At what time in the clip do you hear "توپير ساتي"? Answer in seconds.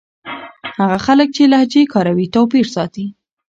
2.35-3.05